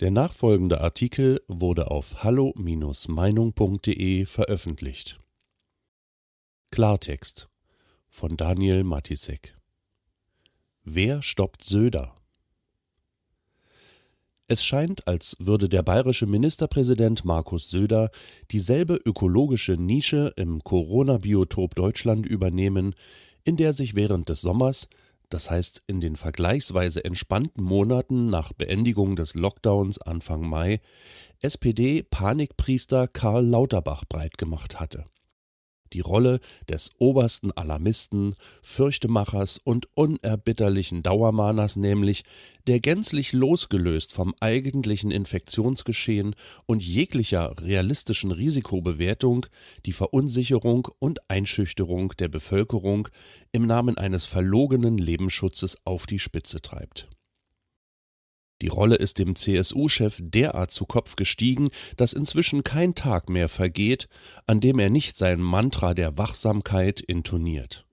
[0.00, 5.20] Der nachfolgende Artikel wurde auf hallo-meinung.de veröffentlicht.
[6.70, 7.50] Klartext
[8.08, 9.54] von Daniel Matisek
[10.84, 12.14] Wer stoppt Söder?
[14.46, 18.08] Es scheint, als würde der bayerische Ministerpräsident Markus Söder
[18.52, 22.94] dieselbe ökologische Nische im Corona-Biotop Deutschland übernehmen,
[23.44, 24.88] in der sich während des Sommers
[25.30, 30.80] das heißt in den vergleichsweise entspannten Monaten nach Beendigung des Lockdowns Anfang Mai,
[31.40, 35.06] SPD-Panikpriester Karl Lauterbach breitgemacht hatte
[35.92, 42.24] die Rolle des obersten Alarmisten, Fürchtemachers und unerbitterlichen Dauermahners nämlich,
[42.66, 46.34] der gänzlich losgelöst vom eigentlichen Infektionsgeschehen
[46.66, 49.46] und jeglicher realistischen Risikobewertung
[49.86, 53.08] die Verunsicherung und Einschüchterung der Bevölkerung
[53.52, 57.08] im Namen eines verlogenen Lebensschutzes auf die Spitze treibt
[58.62, 64.08] die Rolle ist dem CSU-Chef derart zu Kopf gestiegen, dass inzwischen kein Tag mehr vergeht,
[64.46, 67.86] an dem er nicht sein Mantra der Wachsamkeit intoniert.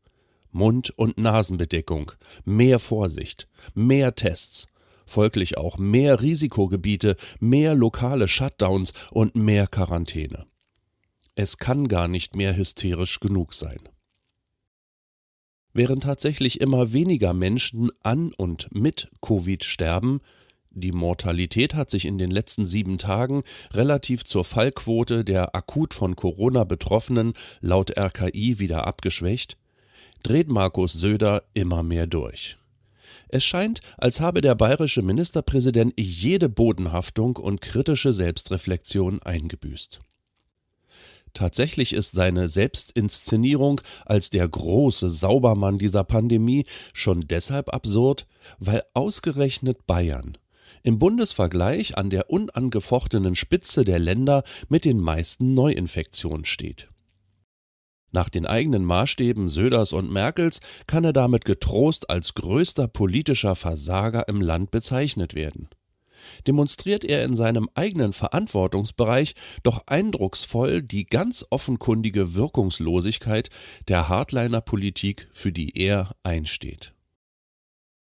[0.51, 2.11] Mund- und Nasenbedeckung,
[2.43, 4.65] mehr Vorsicht, mehr Tests,
[5.05, 10.45] folglich auch mehr Risikogebiete, mehr lokale Shutdowns und mehr Quarantäne.
[11.35, 13.79] Es kann gar nicht mehr hysterisch genug sein.
[15.73, 20.21] Während tatsächlich immer weniger Menschen an und mit Covid sterben,
[20.79, 26.15] die Mortalität hat sich in den letzten sieben Tagen relativ zur Fallquote der akut von
[26.15, 29.57] Corona Betroffenen laut RKI wieder abgeschwächt,
[30.23, 32.57] dreht Markus Söder immer mehr durch.
[33.29, 39.99] Es scheint, als habe der bayerische Ministerpräsident jede Bodenhaftung und kritische Selbstreflexion eingebüßt.
[41.33, 48.25] Tatsächlich ist seine Selbstinszenierung als der große Saubermann dieser Pandemie schon deshalb absurd,
[48.59, 50.37] weil ausgerechnet Bayern,
[50.87, 56.87] im Bundesvergleich an der unangefochtenen Spitze der Länder mit den meisten Neuinfektionen steht.
[58.13, 64.29] Nach den eigenen Maßstäben Söders und Merkels kann er damit getrost als größter politischer Versager
[64.29, 65.67] im Land bezeichnet werden.
[66.47, 73.49] Demonstriert er in seinem eigenen Verantwortungsbereich doch eindrucksvoll die ganz offenkundige Wirkungslosigkeit
[73.89, 76.93] der Hardliner-Politik, für die er einsteht.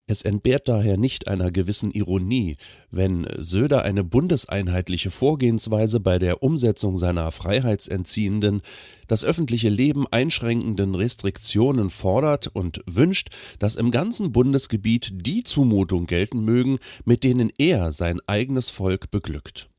[0.09, 2.55] Es entbehrt daher nicht einer gewissen Ironie,
[2.91, 8.61] wenn Söder eine bundeseinheitliche Vorgehensweise bei der Umsetzung seiner freiheitsentziehenden,
[9.09, 16.39] das öffentliche Leben einschränkenden Restriktionen fordert und wünscht, dass im ganzen Bundesgebiet die Zumutung gelten
[16.39, 19.69] mögen, mit denen er sein eigenes Volk beglückt.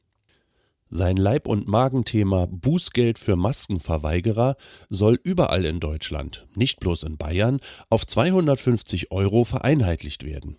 [0.91, 4.57] Sein Leib- und Magenthema Bußgeld für Maskenverweigerer
[4.89, 7.61] soll überall in Deutschland, nicht bloß in Bayern,
[7.91, 10.57] auf 250 Euro vereinheitlicht werden.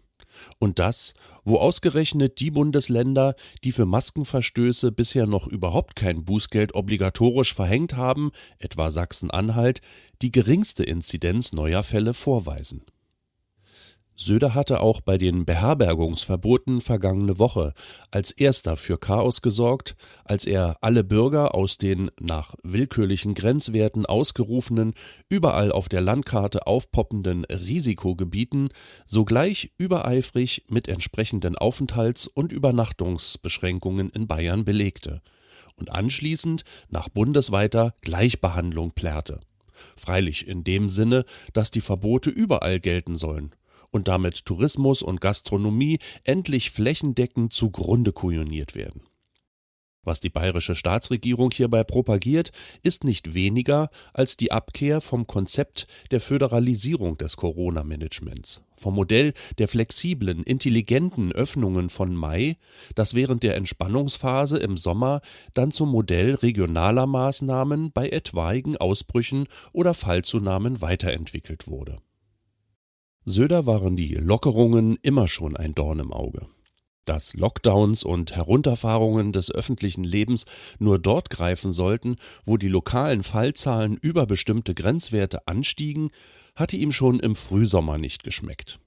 [0.59, 7.53] Und das, wo ausgerechnet die Bundesländer, die für Maskenverstöße bisher noch überhaupt kein Bußgeld obligatorisch
[7.53, 9.81] verhängt haben, etwa Sachsen-Anhalt,
[10.21, 12.83] die geringste Inzidenz neuer Fälle vorweisen.
[14.21, 17.73] Söder hatte auch bei den Beherbergungsverboten vergangene Woche
[18.11, 24.93] als erster für Chaos gesorgt, als er alle Bürger aus den nach willkürlichen Grenzwerten ausgerufenen,
[25.29, 28.67] überall auf der Landkarte aufpoppenden Risikogebieten
[29.05, 35.21] sogleich übereifrig mit entsprechenden Aufenthalts- und Übernachtungsbeschränkungen in Bayern belegte
[35.77, 39.39] und anschließend nach bundesweiter Gleichbehandlung plärrte.
[39.95, 43.55] Freilich in dem Sinne, dass die Verbote überall gelten sollen
[43.91, 49.01] und damit Tourismus und Gastronomie endlich flächendeckend zugrunde kujoniert werden.
[50.03, 52.51] Was die bayerische Staatsregierung hierbei propagiert,
[52.83, 59.67] ist nicht weniger als die Abkehr vom Konzept der Föderalisierung des Corona-Managements, vom Modell der
[59.67, 62.55] flexiblen, intelligenten Öffnungen von Mai,
[62.95, 65.21] das während der Entspannungsphase im Sommer
[65.53, 71.97] dann zum Modell regionaler Maßnahmen bei etwaigen Ausbrüchen oder Fallzunahmen weiterentwickelt wurde.
[73.29, 76.47] Söder waren die Lockerungen immer schon ein Dorn im Auge.
[77.05, 80.47] Dass Lockdowns und Herunterfahrungen des öffentlichen Lebens
[80.79, 86.09] nur dort greifen sollten, wo die lokalen Fallzahlen über bestimmte Grenzwerte anstiegen,
[86.55, 88.79] hatte ihm schon im Frühsommer nicht geschmeckt.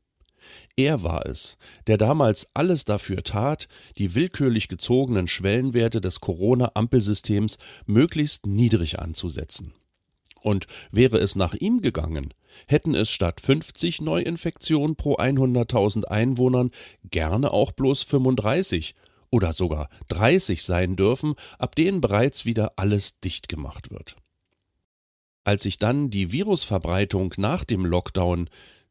[0.75, 1.57] Er war es,
[1.87, 9.73] der damals alles dafür tat, die willkürlich gezogenen Schwellenwerte des Corona-Ampelsystems möglichst niedrig anzusetzen.
[10.41, 12.35] Und wäre es nach ihm gegangen,
[12.67, 16.71] hätten es statt 50 Neuinfektionen pro 100.000 Einwohnern
[17.05, 18.95] gerne auch bloß 35
[19.31, 24.17] oder sogar 30 sein dürfen, ab denen bereits wieder alles dicht gemacht wird.
[25.45, 28.49] Als sich dann die Virusverbreitung nach dem Lockdown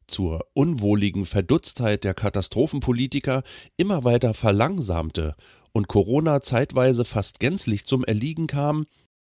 [0.08, 3.44] zur unwohligen Verdutztheit der Katastrophenpolitiker
[3.78, 5.36] immer weiter verlangsamte
[5.72, 8.86] und Corona zeitweise fast gänzlich zum Erliegen kam,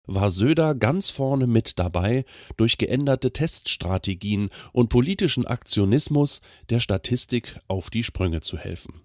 [0.09, 2.25] war Söder ganz vorne mit dabei,
[2.57, 6.41] durch geänderte Teststrategien und politischen Aktionismus
[6.71, 9.03] der Statistik auf die Sprünge zu helfen.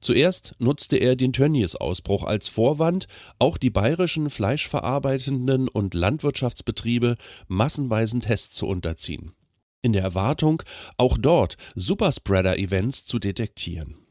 [0.00, 3.06] Zuerst nutzte er den Tönnies-Ausbruch als Vorwand,
[3.38, 7.16] auch die bayerischen fleischverarbeitenden und Landwirtschaftsbetriebe
[7.48, 9.32] massenweisen Tests zu unterziehen.
[9.80, 10.62] In der Erwartung,
[10.98, 14.03] auch dort Superspreader-Events zu detektieren.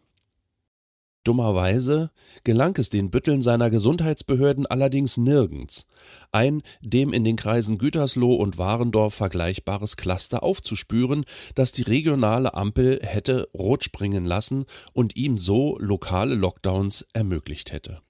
[1.23, 2.11] Dummerweise
[2.43, 5.87] gelang es den Bütteln seiner Gesundheitsbehörden allerdings nirgends,
[6.33, 11.23] ein dem in den Kreisen Gütersloh und Warendorf vergleichbares Cluster aufzuspüren,
[11.55, 18.01] das die regionale Ampel hätte rot springen lassen und ihm so lokale Lockdowns ermöglicht hätte.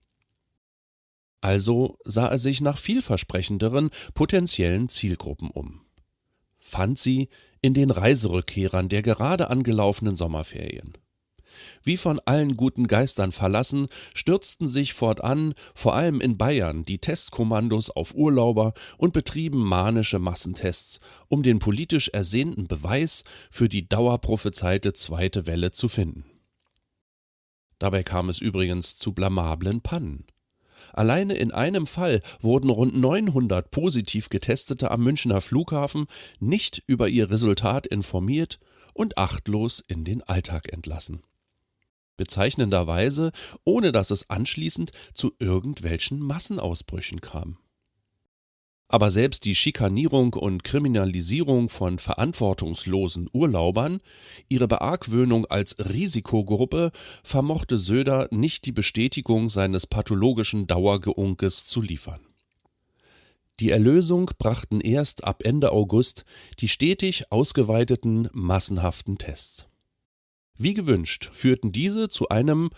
[1.39, 5.81] Also sah er sich nach vielversprechenderen potenziellen Zielgruppen um.
[6.60, 7.30] Fand sie
[7.62, 10.98] in den Reiserückkehrern der gerade angelaufenen Sommerferien.
[11.83, 17.89] Wie von allen guten Geistern verlassen, stürzten sich fortan, vor allem in Bayern, die Testkommandos
[17.89, 25.45] auf Urlauber und betrieben manische Massentests, um den politisch ersehnten Beweis für die dauerprophezeite zweite
[25.45, 26.25] Welle zu finden.
[27.79, 30.25] Dabei kam es übrigens zu blamablen Pannen.
[30.94, 36.05] Alleine in einem Fall wurden rund 900 positiv Getestete am Münchner Flughafen
[36.39, 38.59] nicht über ihr Resultat informiert
[38.94, 41.23] und achtlos in den Alltag entlassen
[42.18, 43.31] bezeichnenderweise
[43.65, 47.57] ohne dass es anschließend zu irgendwelchen Massenausbrüchen kam.
[48.94, 54.01] Aber selbst die Schikanierung und Kriminalisierung von verantwortungslosen Urlaubern,
[54.50, 56.92] ihre Beargwöhnung als Risikogruppe
[57.24, 62.19] vermochte Söder nicht die Bestätigung seines pathologischen Dauergeunkes zu liefern.
[63.60, 66.25] Die Erlösung brachten erst ab Ende August
[66.60, 69.68] die stetig ausgeweiteten massenhaften Tests.
[70.57, 72.69] Wie gewünscht führten diese zu einem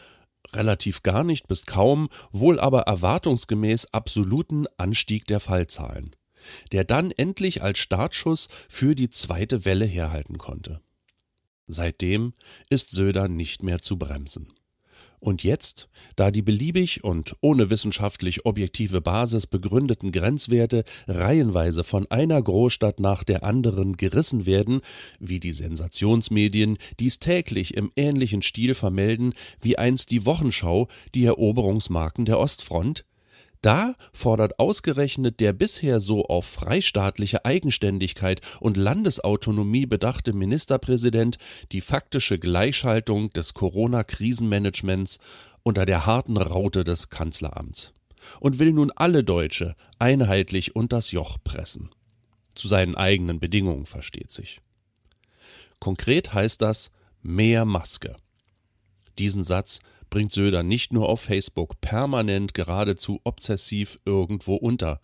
[0.54, 6.16] relativ gar nicht bis kaum, wohl aber erwartungsgemäß absoluten Anstieg der Fallzahlen,
[6.72, 10.82] der dann endlich als Startschuss für die zweite Welle herhalten konnte.
[11.68, 12.34] Seitdem
[12.70, 14.54] ist Söder nicht mehr zu bremsen.
[15.26, 22.40] Und jetzt, da die beliebig und ohne wissenschaftlich objektive Basis begründeten Grenzwerte reihenweise von einer
[22.40, 24.82] Großstadt nach der anderen gerissen werden,
[25.20, 32.26] wie die Sensationsmedien dies täglich im ähnlichen Stil vermelden wie einst die Wochenschau die Eroberungsmarken
[32.26, 33.04] der Ostfront,
[33.62, 41.38] da fordert ausgerechnet der bisher so auf freistaatliche Eigenständigkeit und Landesautonomie bedachte Ministerpräsident
[41.72, 45.20] die faktische Gleichschaltung des Corona-Krisenmanagements
[45.64, 47.94] unter der harten Raute des Kanzleramts
[48.40, 51.90] und will nun alle Deutsche einheitlich unters Joch pressen.
[52.54, 54.62] Zu seinen eigenen Bedingungen versteht sich.
[55.80, 56.92] Konkret heißt das
[57.22, 58.16] mehr Maske.
[59.18, 59.80] Diesen Satz
[60.10, 65.02] bringt Söder nicht nur auf Facebook permanent geradezu obsessiv irgendwo unter.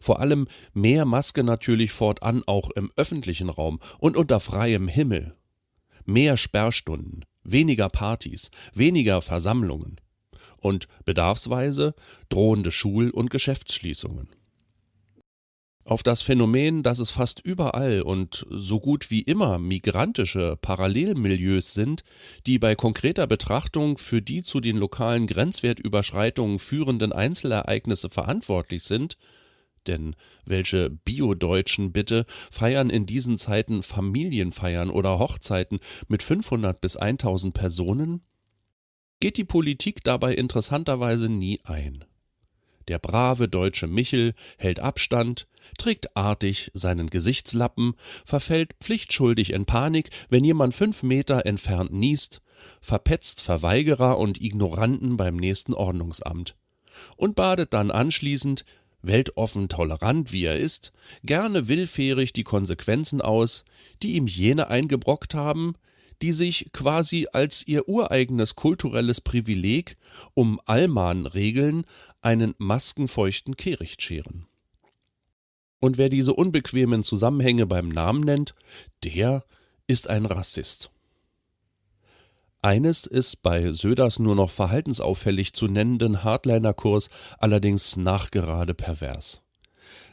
[0.00, 5.34] Vor allem mehr Maske natürlich fortan auch im öffentlichen Raum und unter freiem Himmel.
[6.04, 10.00] Mehr Sperrstunden, weniger Partys, weniger Versammlungen
[10.60, 11.94] und bedarfsweise
[12.28, 14.28] drohende Schul- und Geschäftsschließungen.
[15.86, 22.04] Auf das Phänomen, dass es fast überall und so gut wie immer migrantische Parallelmilieus sind,
[22.46, 29.18] die bei konkreter Betrachtung für die zu den lokalen Grenzwertüberschreitungen führenden Einzelereignisse verantwortlich sind,
[29.86, 37.52] denn welche Bio-Deutschen bitte feiern in diesen Zeiten Familienfeiern oder Hochzeiten mit 500 bis 1000
[37.52, 38.22] Personen?
[39.20, 42.06] Geht die Politik dabei interessanterweise nie ein.
[42.88, 45.46] Der brave deutsche Michel hält Abstand,
[45.78, 52.42] trägt artig seinen Gesichtslappen, verfällt pflichtschuldig in Panik, wenn jemand fünf Meter entfernt niest,
[52.80, 56.56] verpetzt Verweigerer und Ignoranten beim nächsten Ordnungsamt
[57.16, 58.64] und badet dann anschließend,
[59.02, 63.64] weltoffen tolerant wie er ist, gerne willfährig die Konsequenzen aus,
[64.02, 65.74] die ihm jene eingebrockt haben,
[66.22, 69.96] die sich quasi als ihr ureigenes kulturelles Privileg
[70.34, 71.84] um Allmann-Regeln
[72.20, 74.46] einen maskenfeuchten Kehricht scheren.
[75.80, 78.54] Und wer diese unbequemen Zusammenhänge beim Namen nennt,
[79.04, 79.44] der
[79.86, 80.90] ist ein Rassist.
[82.62, 89.43] Eines ist bei Söders nur noch verhaltensauffällig zu nennenden Hardliner-Kurs allerdings nachgerade pervers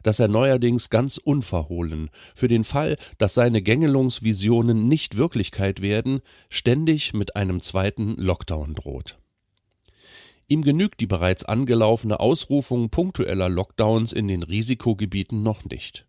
[0.03, 7.13] dass er neuerdings ganz unverhohlen, für den Fall, dass seine Gängelungsvisionen nicht Wirklichkeit werden, ständig
[7.13, 9.17] mit einem zweiten Lockdown droht.
[10.47, 16.05] Ihm genügt die bereits angelaufene Ausrufung punktueller Lockdowns in den Risikogebieten noch nicht.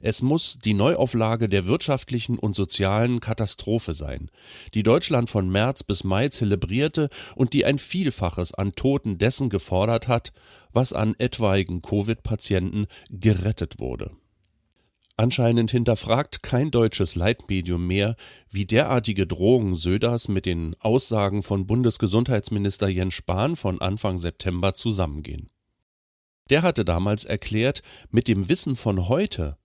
[0.00, 4.30] Es muss die Neuauflage der wirtschaftlichen und sozialen Katastrophe sein,
[4.74, 10.08] die Deutschland von März bis Mai zelebrierte und die ein Vielfaches an Toten dessen gefordert
[10.08, 10.32] hat,
[10.72, 14.12] was an etwaigen Covid-Patienten gerettet wurde.
[15.18, 18.14] Anscheinend hinterfragt kein deutsches Leitmedium mehr,
[18.50, 25.50] wie derartige Drohungen Söders mit den Aussagen von Bundesgesundheitsminister Jens Spahn von Anfang September zusammengehen.
[26.50, 29.58] Der hatte damals erklärt, mit dem Wissen von heute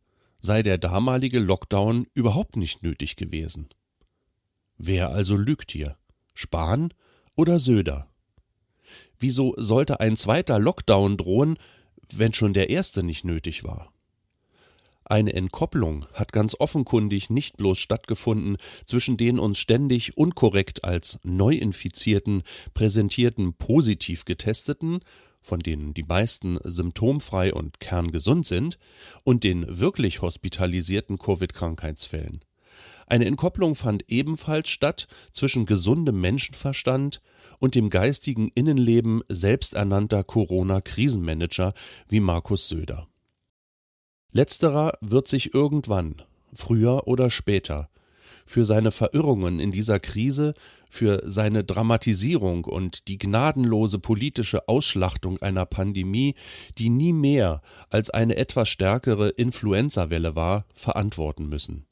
[0.43, 3.69] sei der damalige Lockdown überhaupt nicht nötig gewesen.
[4.77, 5.95] Wer also lügt hier?
[6.33, 6.93] Spahn
[7.35, 8.11] oder Söder?
[9.17, 11.57] Wieso sollte ein zweiter Lockdown drohen,
[12.11, 13.93] wenn schon der erste nicht nötig war?
[15.05, 22.43] Eine Entkopplung hat ganz offenkundig nicht bloß stattgefunden zwischen den uns ständig unkorrekt als Neuinfizierten
[22.73, 24.99] präsentierten positiv getesteten,
[25.43, 28.79] von denen die meisten symptomfrei und kerngesund sind,
[29.23, 32.41] und den wirklich hospitalisierten Covid-Krankheitsfällen.
[33.05, 37.21] Eine Entkopplung fand ebenfalls statt zwischen gesundem Menschenverstand
[37.59, 41.73] und dem geistigen Innenleben selbsternannter Corona-Krisenmanager
[42.07, 43.07] wie Markus Söder.
[44.31, 46.23] Letzterer wird sich irgendwann,
[46.53, 47.89] früher oder später,
[48.45, 50.53] für seine Verirrungen in dieser Krise,
[50.89, 56.35] für seine Dramatisierung und die gnadenlose politische Ausschlachtung einer Pandemie,
[56.77, 61.85] die nie mehr als eine etwas stärkere Influenzawelle war, verantworten müssen.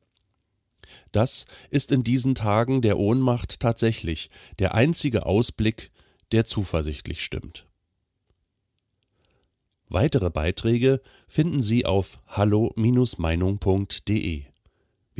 [1.11, 4.29] Das ist in diesen Tagen der Ohnmacht tatsächlich
[4.59, 5.91] der einzige Ausblick,
[6.31, 7.67] der zuversichtlich stimmt.
[9.89, 14.50] Weitere Beiträge finden Sie auf hallo-meinung.de.